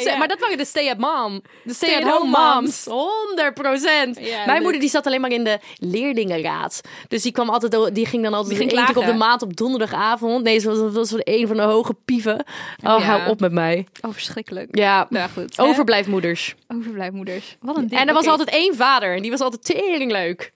[0.00, 0.02] 100%.
[0.04, 0.16] Ja, ja.
[0.18, 1.42] Maar dat waren de stay-at-mom.
[1.62, 2.84] De Stay-at-home moms.
[2.84, 4.20] 100%.
[4.20, 6.80] Ja, Mijn moeder die zat alleen maar in de leerlingenraad.
[7.08, 9.42] Dus die kwam altijd, die ging dan altijd Die ging één keer op de maand
[9.42, 9.56] op
[9.90, 10.42] donderdagavond.
[10.44, 12.38] Nee, ze was, was een van de hoge pieven.
[12.38, 12.44] Oh,
[12.82, 12.98] Ja.
[13.00, 13.86] hou op met mij.
[14.00, 14.76] Oh, verschrikkelijk.
[14.76, 15.58] Ja, Nou goed.
[15.58, 16.54] overblijfmoeders.
[16.68, 17.56] Overblijfmoeders.
[17.60, 18.00] Wat een ding.
[18.00, 20.52] En er was altijd één vader en die was altijd tering leuk.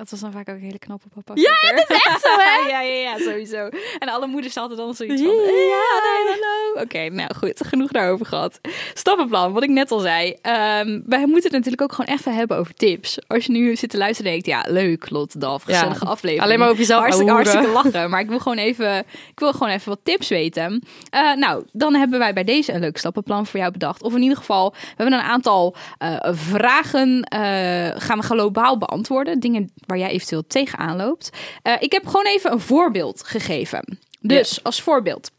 [0.00, 1.32] Dat was dan vaak ook een hele knappe papa.
[1.34, 2.68] Ja, dat is echt zo, hè?
[2.72, 3.68] ja, ja, ja, sowieso.
[3.98, 5.30] En alle moeders hadden dan zoiets van...
[5.34, 5.78] ja.
[6.28, 6.82] Hallo.
[6.82, 7.66] Oké, nou goed.
[7.66, 8.60] Genoeg daarover gehad.
[8.94, 10.36] Stappenplan, wat ik net al zei.
[10.42, 13.18] Ehm, wij moeten het natuurlijk ook gewoon even hebben over tips.
[13.26, 14.66] Als je nu zit te luisteren en denkt...
[14.66, 16.42] Ja, leuk, Lot, Daf, Ja, gezellige aflevering.
[16.42, 18.10] alleen maar over jezelf Hartstikke, hartstikke lachen.
[18.10, 18.98] Maar ik wil gewoon even,
[19.30, 20.82] ik wil gewoon even wat tips weten.
[21.10, 24.02] Eh, nou, dan hebben wij bij deze een leuk stappenplan voor jou bedacht.
[24.02, 27.40] Of in ieder geval, we hebben een aantal eh, vragen eh,
[28.00, 29.40] gaan we globaal beantwoorden.
[29.40, 31.30] Dingen waar jij eventueel tegenaan loopt.
[31.62, 33.98] Eh, ik heb gewoon even een voorbeeld gegeven.
[34.20, 35.30] Dus als voorbeeld.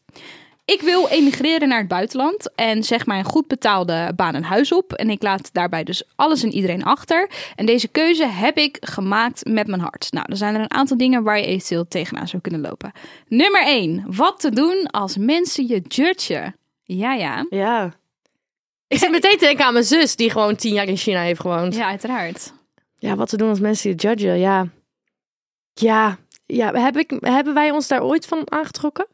[0.66, 4.72] Ik wil emigreren naar het buitenland en zeg maar een goed betaalde baan en huis
[4.72, 4.94] op.
[4.94, 7.30] En ik laat daarbij dus alles en iedereen achter.
[7.56, 10.08] En deze keuze heb ik gemaakt met mijn hart.
[10.12, 12.92] Nou, er zijn er een aantal dingen waar je eventueel tegenaan zou kunnen lopen.
[13.28, 14.04] Nummer 1.
[14.08, 16.56] Wat te doen als mensen je judgen.
[16.84, 17.46] Ja, ja.
[17.50, 17.94] Ja.
[18.88, 21.40] Ik zit meteen te denken aan mijn zus, die gewoon tien jaar in China heeft
[21.40, 21.76] gewoond.
[21.76, 22.54] Ja, uiteraard.
[23.02, 24.68] Ja, wat te doen als mensen je judgen, ja.
[25.74, 29.08] Ja, ja heb ik, hebben wij ons daar ooit van aangetrokken?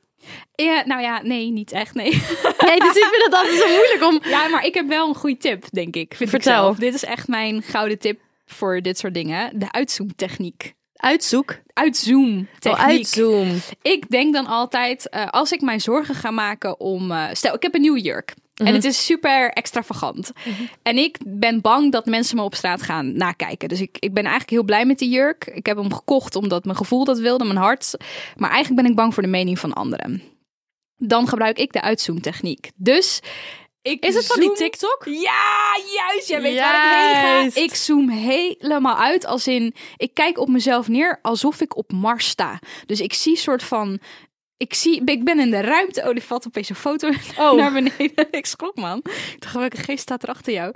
[0.56, 2.10] Ja, nou ja, nee, niet echt, nee.
[2.66, 4.30] Nee, dus ik vind het altijd zo moeilijk om...
[4.30, 6.08] Ja, maar ik heb wel een goede tip, denk ik.
[6.16, 6.64] Vind ik Vertel.
[6.64, 6.78] zelf.
[6.78, 9.60] Dit is echt mijn gouden tip voor dit soort dingen.
[9.60, 10.74] De uitzoomtechniek.
[10.94, 11.58] Uitzoek.
[11.74, 13.48] Uitzoom Oh, uitzoom.
[13.82, 17.12] Ik denk dan altijd, eh, als ik mij zorgen ga maken om...
[17.12, 18.34] eh, stel, ik heb een nieuwe jurk.
[18.58, 20.32] En het is super extravagant.
[20.82, 23.70] En ik ben bang dat mensen me op straat gaan nakijken.
[23.70, 25.46] Dus ik, ik ben eigenlijk heel blij met die jurk.
[25.46, 27.94] Ik heb hem gekocht omdat mijn gevoel dat wilde, mijn hart.
[28.36, 30.22] Maar eigenlijk ben ik bang voor de mening van anderen.
[30.98, 32.72] Dan gebruik ik de uitzoomtechniek.
[32.76, 33.22] Dus
[33.82, 35.06] ik Is het van die TikTok?
[35.06, 36.28] ja, juist.
[36.28, 37.62] Jij weet waar ik heen ga.
[37.62, 39.74] Ik zoom helemaal uit als in...
[39.98, 42.60] Ik kijk op mezelf neer alsof ik op Mars sta.
[42.86, 44.00] Dus ik zie soort van...
[44.58, 46.02] Ik, zie, ik ben in de ruimte.
[46.02, 47.54] Oh, die valt opeens een foto Oh.
[47.54, 48.28] naar beneden.
[48.40, 48.98] ik schrok, man.
[49.34, 50.74] Ik dacht, welke geest staat er achter jou?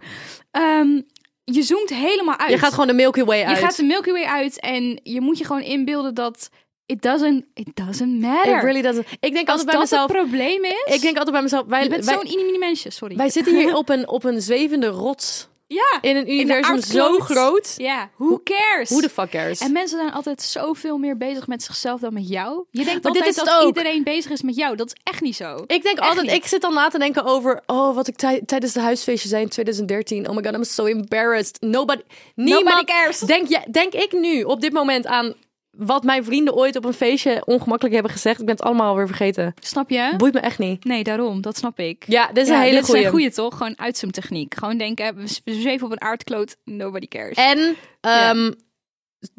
[0.52, 1.02] Ehm,
[1.44, 2.50] je zoomt helemaal uit.
[2.52, 3.58] Je gaat gewoon de Milky Way Je uit.
[3.58, 6.50] gaat de Milky Way uit en je moet je gewoon inbeelden dat...
[6.86, 8.58] It doesn't, it doesn't matter.
[8.58, 9.08] It really doesn't.
[9.20, 10.12] Ik denk Als altijd bij dat mezelf...
[10.12, 10.96] het probleem is...
[10.96, 11.66] Ik denk altijd bij mezelf...
[11.68, 13.16] Wij, je bent zo'n inimini mensje, sorry.
[13.16, 15.48] wij zitten hier op een, op een zwevende rots.
[15.74, 17.74] Ja, In een universum zo groot.
[17.78, 18.90] ja, who cares?
[18.90, 19.60] Who the fuck cares?
[19.60, 22.66] En mensen zijn altijd zoveel meer bezig met zichzelf dan met jou.
[22.72, 24.76] Je denkt Maar dit altijd is dat iedereen bezig is met jou.
[24.76, 25.56] Dat is echt niet zo.
[25.68, 26.36] Ik denk Echt altijd, niet.
[26.36, 29.42] ik zit dan na te denken over, oh, wat ik tij- tijdens de huisfeestje zei
[29.44, 30.30] in 2013.
[30.30, 31.62] Oh my god, I'm so embarrassed.
[31.62, 32.02] Nobody,
[32.36, 33.20] niemand cares.
[33.20, 35.34] Denk, jij, denk ik nu op dit moment aan
[35.72, 38.40] wat mijn vrienden ooit op een feestje ongemakkelijk hebben gezegd.
[38.40, 39.54] Ik ben het allemaal alweer vergeten.
[39.60, 40.14] Snap je?
[40.18, 40.84] Boeit me echt niet.
[40.86, 41.42] Nee, daarom.
[41.42, 42.04] Dat snap ik.
[42.08, 43.10] Ja, dit is Ja, een hele dit is goede.
[43.10, 43.58] goede toch?
[43.58, 44.56] Gewoon uitzoomtechniek.
[44.56, 46.56] Gewoon denken, we we zweven op een aardkloot.
[46.64, 47.36] Nobody cares.
[47.38, 48.52] En, ehm,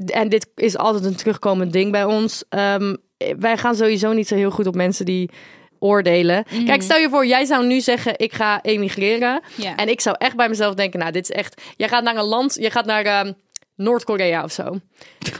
[0.06, 2.44] en dit is altijd een terugkomend ding bij ons.
[2.48, 2.96] Ehm,
[3.38, 5.30] wij gaan sowieso niet zo heel goed op mensen die
[5.78, 6.44] oordelen.
[6.50, 6.64] Mhm.
[6.64, 9.40] Kijk, stel je voor, jij zou nu zeggen, ik ga emigreren.
[9.76, 11.62] En ik zou echt bij mezelf denken, nou, dit is echt...
[11.76, 13.32] Jij gaat naar een land, je gaat naar ehm,
[13.82, 14.62] Noord-Korea of zo.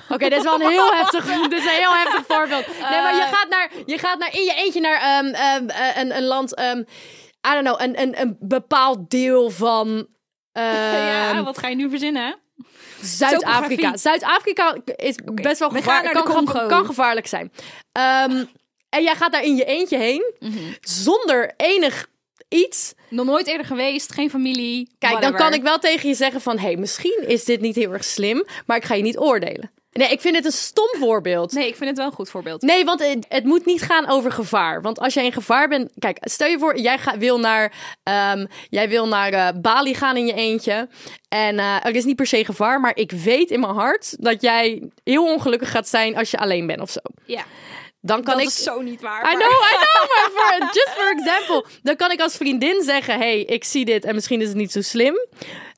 [0.08, 2.66] Oké, dit is wel een heel heftig, dit is een heel heftig voorbeeld.
[2.66, 5.96] Nee, maar je gaat naar, je gaat naar in je eentje naar ehm, ehm, eh,
[6.02, 6.78] een, een land, ehm,
[7.48, 10.06] I don't know, een, een, een bepaald deel van...
[10.52, 12.40] ja, wat ga je nu verzinnen?
[13.00, 13.96] Zuid-Afrika.
[13.96, 17.52] Zuid-Afrika is best wel we gevaar- gaan naar de kan, kan gevaarlijk zijn.
[18.88, 20.58] En jij gaat daar in je eentje heen, Mhm.
[20.80, 22.06] zonder enig
[22.52, 22.94] iets.
[23.08, 24.88] Nog nooit eerder geweest, geen familie.
[24.98, 26.58] Kijk, dan kan ik wel tegen je zeggen van...
[26.58, 29.70] hé, hey, misschien is dit niet heel erg slim, maar ik ga je niet oordelen.
[29.92, 31.52] Nee, ik vind het een stom voorbeeld.
[31.52, 32.62] Nee, ik vind het wel een goed voorbeeld.
[32.62, 34.82] Nee, want het, het moet niet gaan over gevaar.
[34.82, 35.90] Want als jij in gevaar bent...
[35.98, 40.16] Kijk, stel je voor, jij ga, wil naar, ehm, jij wil naar eh, Bali gaan
[40.16, 40.88] in je eentje.
[41.28, 42.80] En eh, er is niet per se gevaar.
[42.80, 46.66] Maar ik weet in mijn hart dat jij heel ongelukkig gaat zijn als je alleen
[46.66, 47.00] bent of zo.
[47.24, 47.44] Ja,
[48.04, 48.48] Dan kan dat ik...
[48.48, 49.32] is zo niet waar.
[49.32, 51.64] I know, I know, maar just for example.
[51.82, 54.72] Dan kan ik als vriendin zeggen, hey, ik zie dit en misschien is het niet
[54.72, 55.26] zo slim.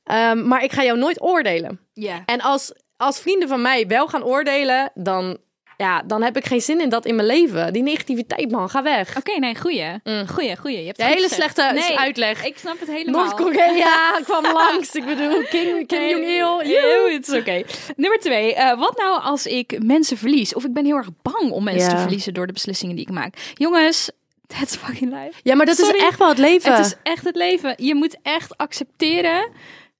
[0.03, 1.79] Ehm, maar ik ga jou nooit oordelen.
[1.93, 2.23] Ja.
[2.25, 5.37] En als, als vrienden van mij wel gaan oordelen, dan,
[5.77, 7.73] ja, dan heb ik geen zin in dat in mijn leven.
[7.73, 9.17] Die negativiteit, man, ga weg.
[9.17, 9.99] Oké, nee, goeie.
[10.27, 10.79] Goeie, goeie.
[10.79, 11.33] Je hebt De het hele gezegd.
[11.55, 12.45] slechte nee, uitleg.
[12.45, 13.23] Ik snap het helemaal.
[13.25, 14.95] Noord-Korea kwam langs.
[14.95, 17.11] Ik bedoel, Kim, Kim Jong-il.
[17.13, 17.61] Het is oké.
[17.95, 18.53] Nummer twee.
[18.55, 20.53] eh, wat nou als ik mensen verlies?
[20.53, 21.95] Of ik ben heel erg bang om mensen Ja.
[21.95, 23.33] te verliezen door de beslissingen die ik maak.
[23.53, 24.09] Jongens,
[24.47, 25.39] that's fucking life.
[25.43, 25.95] Ja, maar dat Sorry.
[25.97, 26.75] is echt wel het leven.
[26.75, 27.73] Het is echt het leven.
[27.77, 29.47] Je moet echt accepteren.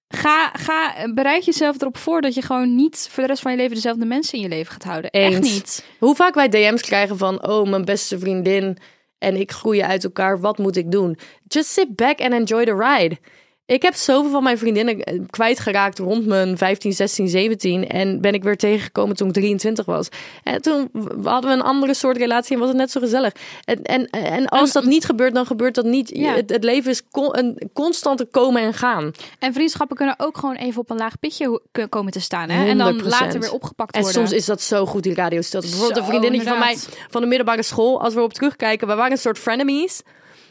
[0.08, 3.58] Ga, ga, bereid jezelf erop voor dat je gewoon niet voor de rest van je
[3.58, 5.12] leven dezelfde mensen in je leven gaat houden.
[5.12, 5.54] Echt Eens.
[5.54, 5.86] niet.
[6.00, 8.78] Hoe vaak wij DM's krijgen van, oh, mijn beste vriendin
[9.18, 10.40] en ik groeien uit elkaar.
[10.40, 11.18] Wat moet ik doen?
[11.48, 13.18] Just sit back and enjoy the ride.
[13.68, 17.88] Ik heb zoveel van mijn vriendinnen eh, kwijtgeraakt rond mijn 15, 16, 17.
[17.88, 20.08] En ben ik weer tegengekomen toen ik 23 was.
[20.44, 20.90] En toen
[21.24, 23.34] hadden we een andere soort relatie en was het net zo gezellig.
[23.64, 26.10] En, en, en als dat niet gebeurt, dan gebeurt dat niet.
[26.14, 26.34] Ja.
[26.34, 29.12] Het, het leven is con- een constante komen en gaan.
[29.40, 32.50] En vriendschappen kunnen ook gewoon even op een laag pitje komen te staan.
[32.50, 32.68] Hè?
[32.68, 33.06] En dan 100%.
[33.06, 34.22] later weer opgepakt En worden.
[34.22, 35.68] soms is dat zo goed, die radiostilte.
[35.68, 36.78] Bijvoorbeeld een vriendinnetje van mij
[37.10, 38.02] van de middelbare school.
[38.02, 40.02] Als we op terugkijken, we waren een soort frenemies.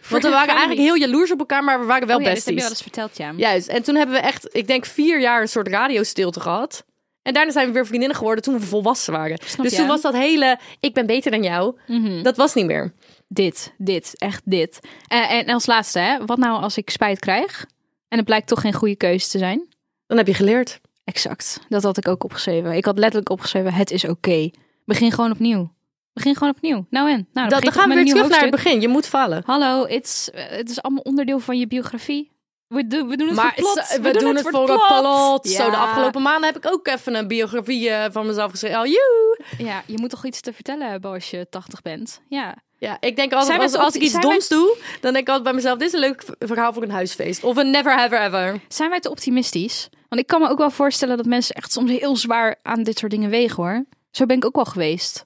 [0.08, 2.36] Want we waren eigenlijk heel jaloers op elkaar, maar we waren wel oh, ja, dat
[2.38, 2.62] heb je besties.
[2.62, 3.32] wel eens verteld, ja.
[3.48, 3.68] Juist.
[3.68, 6.84] En toen hebben we echt, ik denk, vier jaar een soort radiostilte gehad.
[7.22, 9.38] En daarna zijn we weer vriendinnen geworden toen we volwassen waren.
[9.44, 9.78] Snap dus je?
[9.78, 12.22] toen was dat hele, ik ben beter dan jou, Mhm.
[12.22, 12.92] dat was niet meer.
[13.28, 14.78] Dit, dit, echt dit.
[15.08, 17.66] En, en als laatste, hè, wat nou als ik spijt krijg
[18.08, 19.68] en het blijkt toch geen goede keuze te zijn?
[20.06, 20.80] Dan heb je geleerd.
[21.04, 22.72] Exact, dat had ik ook opgeschreven.
[22.72, 24.50] Ik had letterlijk opgeschreven, het is oké.
[24.84, 25.72] Begin gewoon opnieuw.
[26.14, 26.87] Begin gewoon opnieuw.
[26.90, 27.29] Nou en?
[27.33, 28.81] Nou, Dat, begin dan gaan we weer terug naar het begin.
[28.81, 29.42] Je moet falen.
[29.46, 32.33] Hallo, it's, eh, het is allemaal onderdeel van je biografie.
[32.68, 33.98] We, doen we doen het Maar voor plot.
[34.03, 35.48] we, doen, het voor een plot.
[35.48, 38.79] Zo, de afgelopen maanden heb ik ook even een biografie eh, van mezelf geschreven.
[38.81, 39.38] Oh, joe.
[39.59, 42.20] Ja, je moet toch iets te vertellen hebben als je 80 bent.
[42.29, 42.55] Ja.
[42.79, 45.29] Ja, ik denk als, wij als, als ik iets wij- doms doe, dan denk ik
[45.29, 47.44] altijd bij mezelf, dit is een leuk verhaal voor een huisfeest.
[47.44, 48.61] Of een never have ever.
[48.68, 49.88] Zijn wij te optimistisch?
[50.09, 52.98] Want ik kan me ook wel voorstellen dat mensen echt soms heel zwaar aan dit
[52.98, 53.85] soort dingen wegen hoor.
[54.11, 55.24] Zo ben ik ook wel geweest.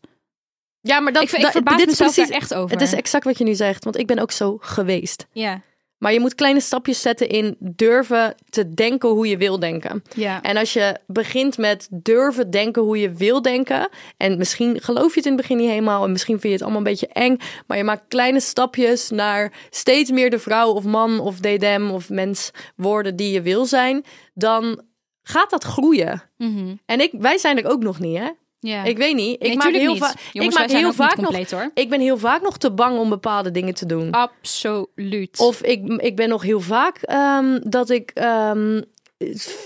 [0.88, 2.70] Ja, maar dat, ik, ik dat- verbaas dit mezelf precies, echt over.
[2.70, 5.26] Het is exact wat je nu zegt, want ik ben ook zo geweest.
[5.32, 5.62] ja,
[5.98, 10.02] Maar je moet kleine stapjes zetten in durven te denken hoe je wil denken.
[10.14, 10.42] ja.
[10.42, 13.88] En als je begint met durven denken hoe je wil denken.
[14.16, 16.04] En misschien geloof je het in het begin niet helemaal.
[16.04, 17.36] En misschien vind je het allemaal een beetje eng.
[17.66, 22.08] Maar je maakt kleine stapjes naar steeds meer de vrouw of man of dedem of
[22.10, 24.04] mens worden die je wil zijn.
[24.34, 24.80] Dan
[25.22, 26.22] gaat dat groeien.
[26.36, 26.74] Mhm.
[26.86, 28.28] En ik, wij zijn er ook nog niet, hè?
[28.60, 28.84] Ja.
[28.84, 29.34] Ik weet niet.
[29.34, 30.02] Ik Nee, maak heel niet.
[30.02, 30.12] vaak.
[30.12, 31.50] Ik Jongens, maak heel vaak nog.
[31.50, 31.70] hoor.
[31.74, 34.10] Ik ben heel vaak nog te bang om bepaalde dingen te doen.
[34.10, 35.38] Absoluut.
[35.38, 38.82] Of ik, ik ben nog heel vaak ehm, dat ik ehm,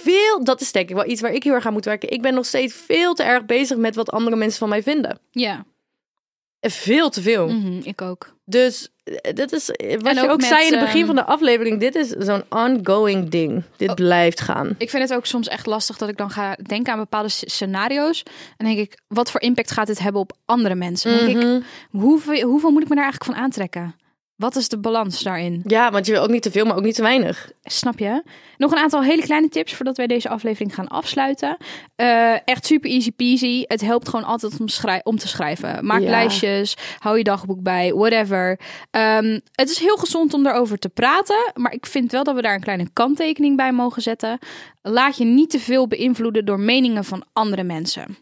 [0.02, 2.10] veel, dat is denk ik wel iets waar ik heel erg aan moet werken.
[2.10, 5.18] Ik ben nog steeds veel te erg bezig met wat andere mensen van mij vinden.
[5.30, 5.64] ja,
[6.60, 7.48] Veel te veel.
[7.48, 8.31] Mhm, ik ook.
[8.52, 11.14] Dus eh, dat is eh, wat En je ook zei in het begin ehm, van
[11.14, 11.80] de aflevering.
[11.80, 13.62] Dit is zo'n ongoing ding.
[13.76, 13.94] Dit Oh.
[13.94, 14.74] blijft gaan.
[14.78, 17.48] Ik vind het ook soms echt lastig dat ik dan ga denken aan bepaalde sc-
[17.48, 18.22] scenario's.
[18.56, 21.18] En denk ik, wat voor impact gaat dit hebben op andere mensen?
[21.26, 21.60] Denk ik, Mhm.
[21.90, 23.94] hoeveel, hoeveel moet ik me daar eigenlijk van aantrekken?
[24.42, 25.62] Wat is de balans daarin?
[25.66, 27.50] Ja, want je wil ook niet te veel, maar ook niet te weinig.
[27.62, 28.22] Snap je?
[28.56, 31.56] Nog een aantal hele kleine tips voordat wij deze aflevering gaan afsluiten.
[31.96, 33.64] Eh, echt super easy peasy.
[33.66, 35.86] Het helpt gewoon altijd om, schrij- om te schrijven.
[35.86, 36.10] Maak Ja.
[36.10, 38.60] lijstjes, hou je dagboek bij, whatever.
[38.90, 41.52] Ehm, het is heel gezond om daarover te praten.
[41.54, 44.38] Maar ik vind wel dat we daar een kleine kanttekening bij mogen zetten.
[44.82, 48.16] Laat je niet te veel beïnvloeden door meningen van andere mensen.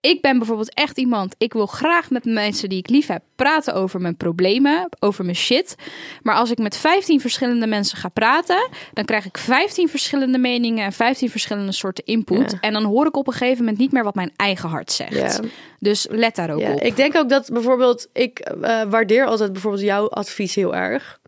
[0.00, 3.74] Ik ben bijvoorbeeld echt iemand, ik wil graag met mensen die ik lief heb praten
[3.74, 5.74] over mijn problemen, over mijn shit.
[6.22, 10.84] Maar als ik met 15 verschillende mensen ga praten, dan krijg ik 15 verschillende meningen
[10.84, 12.50] en 15 verschillende soorten input.
[12.50, 12.58] Ja.
[12.60, 15.14] En dan hoor ik op een gegeven moment niet meer wat mijn eigen hart zegt.
[15.14, 15.40] Ja.
[15.78, 16.80] Dus let daar ook Ja, op.
[16.80, 21.20] ik denk ook dat bijvoorbeeld, ik eh, waardeer altijd bijvoorbeeld jouw advies heel erg.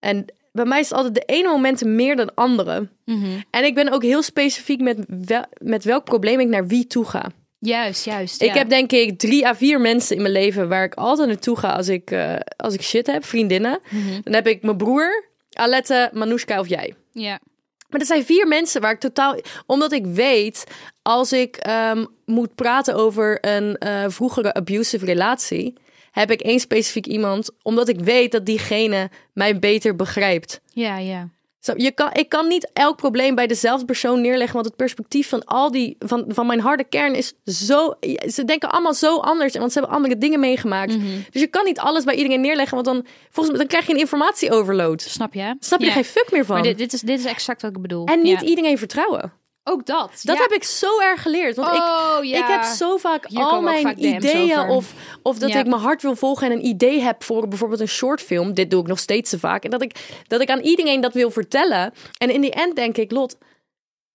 [0.00, 2.88] En bij mij is het altijd de ene momenten meer dan andere.
[3.04, 3.40] Mhm.
[3.50, 7.04] En ik ben ook heel specifiek met, wel, met welk probleem ik naar wie toe
[7.04, 7.30] ga.
[7.58, 8.42] Juist, juist.
[8.42, 8.54] Ik ja.
[8.54, 11.70] heb denk ik drie à vier mensen in mijn leven waar ik altijd naartoe ga
[11.72, 13.80] als ik, eh, als ik shit heb, vriendinnen.
[13.90, 14.20] Mhm.
[14.22, 16.94] Dan heb ik mijn broer, Alette, Manoushka of jij.
[17.12, 17.40] Ja.
[17.88, 19.36] Maar er zijn vier mensen waar ik totaal...
[19.66, 20.64] Omdat ik weet,
[21.02, 25.74] als ik ehm, moet praten over een eh, vroegere abusive relatie...
[26.10, 30.60] heb ik één specifiek iemand, omdat ik weet dat diegene mij beter begrijpt.
[30.72, 31.28] Ja, ja.
[31.76, 35.44] Je kan, ik kan niet elk probleem bij dezelfde persoon neerleggen, want het perspectief van
[35.44, 37.94] al die van, van mijn harde kern is zo.
[38.28, 40.96] Ze denken allemaal zo anders, want ze hebben andere dingen meegemaakt.
[40.96, 41.06] Mhm.
[41.30, 43.92] Dus je kan niet alles bij iedereen neerleggen, want dan volgens mij dan krijg je
[43.92, 45.02] een informatieoverload.
[45.02, 45.56] Snap je?
[45.58, 45.90] Snap je Ja.
[45.90, 46.54] er geen fuck meer van?
[46.54, 48.06] Maar dit, dit, is, dit is exact wat ik bedoel.
[48.06, 48.46] en niet Ja.
[48.46, 49.32] iedereen vertrouwen.
[49.68, 50.20] Ook dat.
[50.22, 50.42] Dat ja.
[50.42, 51.56] heb ik zo erg geleerd.
[51.56, 52.38] Want ik, Oh, ja.
[52.38, 55.58] ik heb zo vaak Hier al mijn vaak ideeën of, of dat Ja.
[55.58, 58.54] ik mijn hart wil volgen en een idee heb voor bijvoorbeeld een shortfilm.
[58.54, 59.64] Dit doe ik nog steeds te vaak.
[59.64, 61.92] En dat ik, dat ik aan iedereen dat wil vertellen.
[62.18, 63.36] En in die end denk ik, Lot,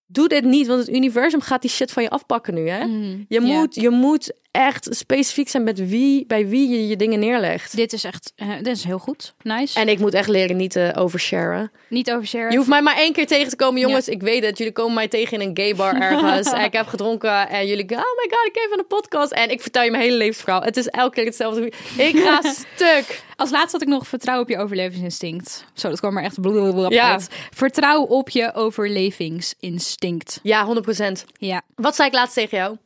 [0.06, 2.68] doe dit niet, want het universum gaat die shit van je afpakken nu.
[2.68, 2.84] Hè?
[2.84, 3.22] Mhm.
[3.28, 7.76] Je, moet, je moet echt specifiek zijn met wie, bij wie je je dingen neerlegt.
[7.76, 9.34] Dit is echt, eh, dit is heel goed.
[9.42, 9.80] Nice.
[9.80, 11.70] En ik moet echt leren niet te oversharen.
[11.88, 12.50] niet oversharen.
[12.50, 14.08] Je hoeft mij maar één keer tegen te komen, jongens.
[14.08, 14.58] Ik weet het.
[14.58, 16.52] Jullie komen mij tegen in een gay bar ergens.
[16.52, 17.48] en ik heb gedronken.
[17.48, 19.32] En jullie, oh my god, ik heb van een podcast.
[19.32, 20.62] En ik vertel je mijn hele levensverhaal.
[20.62, 21.66] Het is elke keer hetzelfde.
[21.96, 22.40] Ik ga
[22.74, 23.22] stuk.
[23.36, 25.64] Als laatste had ik nog vertrouw op je overlevingsinstinct.
[25.74, 27.10] Zo, dat kwam er echt blablabla Ja.
[27.12, 27.28] uit.
[27.54, 30.40] Vertrouw op je overlevingsinstinct.
[30.42, 31.24] Ja, 100%.
[31.38, 31.62] Ja.
[31.74, 32.76] Wat zei ik laatst tegen jou?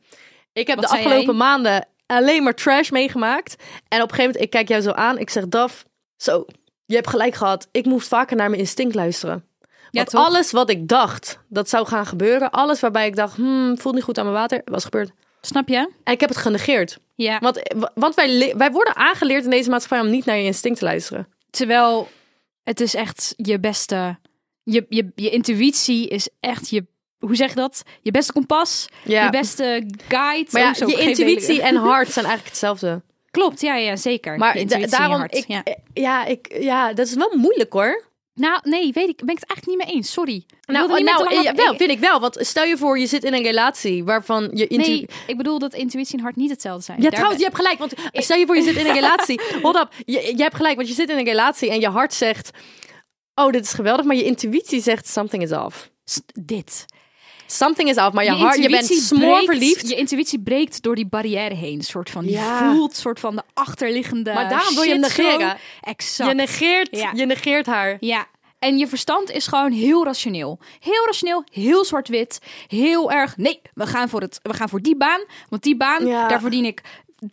[0.57, 1.33] Ik heb Wat de afgelopen jij?
[1.33, 3.55] maanden alleen maar trash meegemaakt.
[3.87, 5.17] En op een gegeven moment, ik kijk jou zo aan.
[5.17, 6.45] Ik zeg, Daf, zo,
[6.85, 7.67] je hebt gelijk gehad.
[7.71, 9.45] Ik moest vaker naar mijn instinct luisteren.
[9.91, 13.95] Want alles wat ik dacht dat zou gaan gebeuren, alles waarbij ik dacht, hmm, voelt
[13.95, 15.11] niet goed aan mijn water, was gebeurd.
[15.41, 15.91] Snap je?
[16.03, 16.97] En ik heb het genegeerd.
[17.15, 17.39] Ja.
[17.39, 17.61] Want,
[17.93, 21.27] want wij, wij worden aangeleerd in deze maatschappij om niet naar je instinct te luisteren.
[21.49, 22.07] Terwijl
[22.63, 24.17] het is echt je beste.
[24.63, 26.85] Je, je, je intuïtie is echt je.
[27.19, 27.83] Hoe zeg je dat?
[28.01, 28.87] Je beste kompas.
[29.03, 29.23] Ja.
[29.23, 30.49] Je beste guide.
[30.51, 33.01] Maar ja, zo, je intuïtie en hart zijn eigenlijk hetzelfde.
[33.31, 34.37] Klopt, ja, ja, zeker.
[34.37, 35.63] Maar da- daarom, hart, ik, ja.
[35.93, 36.25] ja.
[36.25, 38.05] ik, ja, dat is wel moeilijk hoor.
[38.33, 39.17] Nou, nee, weet ik.
[39.25, 40.11] Ben ik het eigenlijk niet mee eens.
[40.11, 40.45] Sorry.
[40.65, 42.19] Nou, nou ja, over- wel, vind ik wel.
[42.19, 44.93] Want stel je voor, je zit in een relatie waarvan je intuïtie...
[45.07, 47.01] Nee, ik bedoel dat intuïtie en hart niet hetzelfde zijn.
[47.01, 47.77] Ja, trouwens, je hebt gelijk.
[47.79, 49.41] Want stel je voor, je zit in een relatie.
[49.61, 49.89] Hold up.
[50.05, 52.49] Je, je hebt gelijk, want je zit in een relatie en je hart zegt...
[53.35, 54.05] Oh, dit is geweldig.
[54.05, 55.89] Maar je intuïtie zegt, something is off.
[56.41, 56.85] Dit.
[57.47, 58.11] Something is off.
[58.13, 59.89] Maar je, hart, je bent smoor verliefd.
[59.89, 61.81] Je intuïtie breekt door die barrière heen.
[61.81, 62.73] Soort van, je Ja.
[62.73, 65.57] voelt soort van de achterliggende Maar daarom wil je hem negeren.
[65.81, 66.29] Exact.
[66.29, 67.11] Je negeert, Ja.
[67.15, 67.97] je negeert haar.
[67.99, 68.27] Ja.
[68.59, 70.59] En je verstand is gewoon heel rationeel.
[70.79, 72.39] Heel rationeel, heel zwart-wit.
[72.67, 75.21] Heel erg, nee, we gaan voor, het, we gaan voor die baan.
[75.49, 76.27] Want die baan, Ja.
[76.27, 76.81] daar verdien ik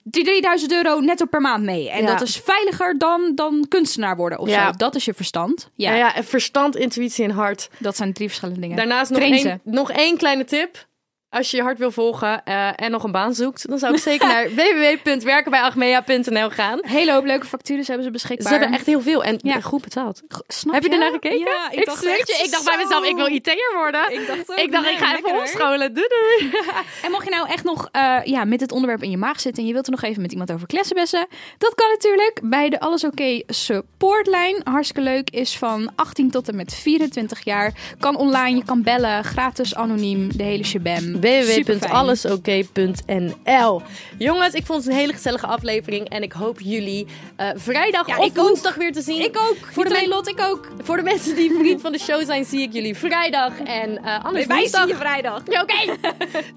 [0.03, 1.91] 3000 euro netto per maand mee.
[1.91, 2.07] En Ja.
[2.07, 4.67] dat is veiliger dan, dan kunstenaar worden of Ja.
[4.67, 4.77] zo.
[4.77, 5.71] Dat is je verstand.
[5.75, 6.13] Ja, Ja.
[6.15, 7.71] Ja, verstand, intuïtie en hart.
[7.79, 8.77] dat zijn drie verschillende dingen.
[8.77, 10.87] Daarnaast nog één, nog één kleine tip.
[11.35, 14.01] Als je je hart wil volgen eh, en nog een baan zoekt, dan zou ik
[14.01, 16.79] zeker naar www.werkenbijagmea.nl gaan.
[16.83, 18.53] Hele hoop leuke factures hebben ze Ze beschikbaar.
[18.53, 19.61] hebben echt heel veel en Ja.
[19.61, 20.23] goed betaald.
[20.47, 20.95] Snap Heb je je?
[20.95, 21.39] ernaar gekeken?
[21.39, 24.13] Ja, ik, ik dacht zweer echt je, ik dacht bij mezelf, ik wil IT'er worden.
[24.13, 25.95] Ik dacht ook, ik, dacht, nee, ik ga even omscholen.
[25.95, 26.53] Doei doei.
[27.05, 29.63] En mocht je nou echt nog eh, ja, met dit onderwerp in je maag zitten
[29.63, 31.27] en je wilt er nog even met iemand over klessenbessen,
[31.59, 34.61] dat kan natuurlijk bij de Alles Oké supportlijn.
[34.65, 37.73] Hartstikke leuk, is van 18 tot en met 24 jaar.
[37.99, 41.21] Kan online, je kan bellen, gratis, anoniem, de hele shabam.
[41.25, 43.83] Www.allesoké.nl
[44.19, 47.07] Jongens, ik vond het een hele gezellige aflevering en ik hoop jullie
[47.37, 48.37] eh, vrijdag Ja, of ook.
[48.37, 49.23] woensdag weer te zien.
[49.23, 49.57] Ik ook.
[49.61, 50.69] Voor Voor de Lot, ik ook.
[50.83, 54.25] Voor de mensen die vriend van de show zijn, zie ik jullie vrijdag en eh
[54.25, 54.81] anders Wij woensdag.
[54.81, 55.43] zien je vrijdag.
[55.49, 55.85] Ja, Oké.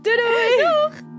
[0.03, 0.57] doei doei.
[0.57, 1.16] Doeg.